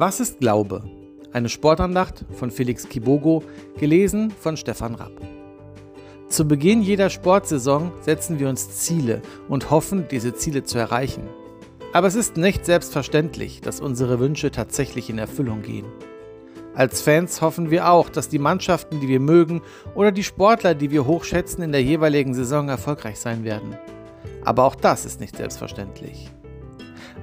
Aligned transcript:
Was 0.00 0.20
ist 0.20 0.38
Glaube? 0.38 0.84
Eine 1.32 1.48
Sportandacht 1.48 2.24
von 2.30 2.52
Felix 2.52 2.88
Kibogo, 2.88 3.42
gelesen 3.80 4.30
von 4.30 4.56
Stefan 4.56 4.94
Rapp. 4.94 5.20
Zu 6.28 6.46
Beginn 6.46 6.82
jeder 6.82 7.10
Sportsaison 7.10 7.90
setzen 8.00 8.38
wir 8.38 8.48
uns 8.48 8.70
Ziele 8.70 9.22
und 9.48 9.72
hoffen, 9.72 10.06
diese 10.08 10.34
Ziele 10.34 10.62
zu 10.62 10.78
erreichen. 10.78 11.24
Aber 11.92 12.06
es 12.06 12.14
ist 12.14 12.36
nicht 12.36 12.64
selbstverständlich, 12.64 13.60
dass 13.60 13.80
unsere 13.80 14.20
Wünsche 14.20 14.52
tatsächlich 14.52 15.10
in 15.10 15.18
Erfüllung 15.18 15.62
gehen. 15.62 15.86
Als 16.76 17.02
Fans 17.02 17.42
hoffen 17.42 17.72
wir 17.72 17.90
auch, 17.90 18.08
dass 18.08 18.28
die 18.28 18.38
Mannschaften, 18.38 19.00
die 19.00 19.08
wir 19.08 19.18
mögen, 19.18 19.62
oder 19.96 20.12
die 20.12 20.22
Sportler, 20.22 20.76
die 20.76 20.92
wir 20.92 21.06
hochschätzen, 21.06 21.64
in 21.64 21.72
der 21.72 21.82
jeweiligen 21.82 22.34
Saison 22.34 22.68
erfolgreich 22.68 23.18
sein 23.18 23.42
werden. 23.42 23.76
Aber 24.44 24.62
auch 24.62 24.76
das 24.76 25.04
ist 25.04 25.18
nicht 25.18 25.34
selbstverständlich. 25.36 26.30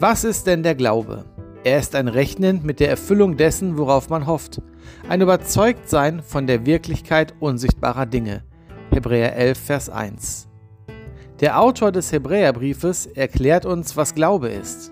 Was 0.00 0.24
ist 0.24 0.46
denn 0.46 0.62
der 0.62 0.74
Glaube? 0.74 1.26
Er 1.64 1.78
ist 1.78 1.94
ein 1.94 2.08
Rechnen 2.08 2.62
mit 2.64 2.80
der 2.80 2.90
Erfüllung 2.90 3.36
dessen, 3.36 3.78
worauf 3.78 4.08
man 4.08 4.26
hofft. 4.26 4.60
Ein 5.08 5.20
Überzeugtsein 5.20 6.20
von 6.20 6.48
der 6.48 6.66
Wirklichkeit 6.66 7.34
unsichtbarer 7.38 8.04
Dinge. 8.04 8.42
Hebräer 8.90 9.36
11, 9.36 9.58
Vers 9.58 9.88
1. 9.88 10.48
Der 11.38 11.60
Autor 11.60 11.92
des 11.92 12.10
Hebräerbriefes 12.10 13.06
erklärt 13.06 13.64
uns, 13.64 13.96
was 13.96 14.16
Glaube 14.16 14.48
ist. 14.48 14.90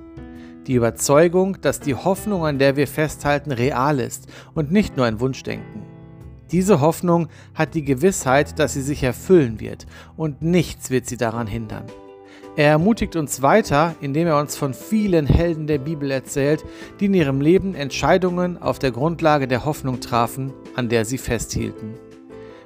Die 0.69 0.75
Überzeugung, 0.75 1.61
dass 1.61 1.80
die 1.80 1.97
Hoffnung, 1.97 2.47
an 2.47 2.61
der 2.61 2.77
wir 2.77 2.87
festhalten, 2.87 3.50
real 3.50 3.98
ist 3.98 4.28
und 4.55 4.70
nicht 4.70 4.97
nur 4.97 5.06
ein 5.06 5.19
Wunschdenken. 5.19 5.83
Diese 6.52 6.80
Hoffnung 6.80 7.27
hat 7.52 7.75
die 7.75 7.84
Gewissheit, 7.84 8.61
dass 8.61 8.75
sie 8.75 8.83
sich 8.83 9.02
erfüllen 9.02 9.59
wird 9.59 9.87
und 10.16 10.42
nichts 10.42 10.91
wird 10.91 11.06
sie 11.06 11.16
daran 11.16 11.48
hindern. 11.48 11.87
Er 12.57 12.71
ermutigt 12.71 13.15
uns 13.15 13.43
weiter, 13.43 13.95
indem 14.01 14.27
er 14.27 14.39
uns 14.39 14.57
von 14.57 14.75
vielen 14.75 15.27
Helden 15.27 15.69
der 15.69 15.79
Bibel 15.79 16.11
erzählt, 16.11 16.65
die 16.98 17.07
in 17.07 17.15
ihrem 17.15 17.41
Leben 17.41 17.75
Entscheidungen 17.75 18.61
auf 18.61 18.81
der 18.81 18.91
Grundlage 18.91 19.47
der 19.47 19.65
Hoffnung 19.65 20.01
trafen, 20.01 20.53
an 20.75 20.89
der 20.89 21.05
sie 21.05 21.19
festhielten. 21.19 21.95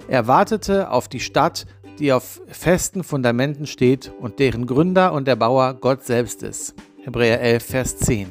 Er 0.09 0.27
wartete 0.27 0.91
auf 0.91 1.09
die 1.09 1.21
Stadt, 1.21 1.67
die 1.99 2.13
auf 2.13 2.41
festen 2.49 3.05
Fundamenten 3.05 3.67
steht 3.67 4.11
und 4.21 4.39
deren 4.39 4.67
Gründer 4.67 5.13
und 5.13 5.29
Erbauer 5.29 5.75
Gott 5.75 6.05
selbst 6.05 6.43
ist. 6.43 6.75
Hebräer 7.03 7.41
11, 7.41 7.65
Vers 7.65 7.99
10. 7.99 8.29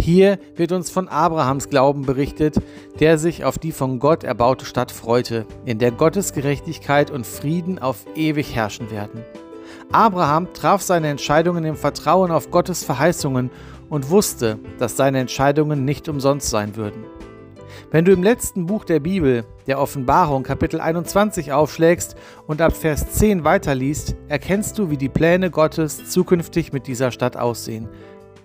Hier 0.00 0.38
wird 0.54 0.72
uns 0.72 0.88
von 0.88 1.08
Abrahams 1.08 1.68
Glauben 1.68 2.06
berichtet, 2.06 2.56
der 3.00 3.18
sich 3.18 3.44
auf 3.44 3.58
die 3.58 3.72
von 3.72 3.98
Gott 3.98 4.24
erbaute 4.24 4.64
Stadt 4.64 4.92
freute, 4.92 5.46
in 5.66 5.78
der 5.78 5.90
Gottes 5.90 6.32
Gerechtigkeit 6.32 7.10
und 7.10 7.26
Frieden 7.26 7.78
auf 7.78 8.06
ewig 8.14 8.54
herrschen 8.54 8.90
werden. 8.90 9.22
Abraham 9.92 10.52
traf 10.52 10.82
seine 10.82 11.08
Entscheidungen 11.08 11.64
im 11.64 11.74
Vertrauen 11.74 12.30
auf 12.30 12.52
Gottes 12.52 12.84
Verheißungen 12.84 13.50
und 13.88 14.08
wusste, 14.08 14.60
dass 14.78 14.96
seine 14.96 15.18
Entscheidungen 15.18 15.84
nicht 15.84 16.08
umsonst 16.08 16.48
sein 16.48 16.76
würden. 16.76 17.04
Wenn 17.90 18.04
du 18.04 18.12
im 18.12 18.22
letzten 18.22 18.66
Buch 18.66 18.84
der 18.84 19.00
Bibel, 19.00 19.44
der 19.66 19.80
Offenbarung, 19.80 20.44
Kapitel 20.44 20.80
21 20.80 21.52
aufschlägst 21.52 22.14
und 22.46 22.62
ab 22.62 22.76
Vers 22.76 23.10
10 23.10 23.42
weiterliest, 23.42 24.14
erkennst 24.28 24.78
du, 24.78 24.90
wie 24.90 24.96
die 24.96 25.08
Pläne 25.08 25.50
Gottes 25.50 26.08
zukünftig 26.08 26.72
mit 26.72 26.86
dieser 26.86 27.10
Stadt 27.10 27.36
aussehen. 27.36 27.88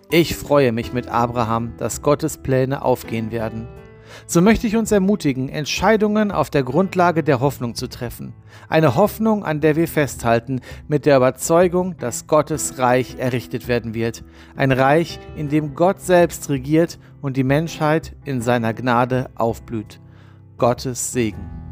Ich 0.09 0.35
freue 0.35 0.71
mich 0.71 0.93
mit 0.93 1.09
Abraham, 1.09 1.73
dass 1.77 2.01
Gottes 2.01 2.37
Pläne 2.37 2.83
aufgehen 2.83 3.31
werden. 3.31 3.67
So 4.27 4.41
möchte 4.41 4.67
ich 4.67 4.75
uns 4.75 4.91
ermutigen, 4.91 5.49
Entscheidungen 5.49 6.31
auf 6.31 6.49
der 6.49 6.63
Grundlage 6.63 7.23
der 7.23 7.39
Hoffnung 7.39 7.75
zu 7.75 7.87
treffen. 7.87 8.33
Eine 8.69 8.95
Hoffnung, 8.95 9.43
an 9.43 9.61
der 9.61 9.75
wir 9.75 9.87
festhalten, 9.87 10.61
mit 10.87 11.05
der 11.05 11.17
Überzeugung, 11.17 11.97
dass 11.97 12.27
Gottes 12.27 12.77
Reich 12.77 13.15
errichtet 13.17 13.67
werden 13.67 13.93
wird. 13.93 14.23
Ein 14.55 14.71
Reich, 14.71 15.19
in 15.35 15.49
dem 15.49 15.75
Gott 15.75 16.01
selbst 16.01 16.49
regiert 16.49 16.99
und 17.21 17.37
die 17.37 17.43
Menschheit 17.43 18.15
in 18.23 18.41
seiner 18.41 18.73
Gnade 18.73 19.29
aufblüht. 19.35 19.99
Gottes 20.57 21.11
Segen. 21.11 21.64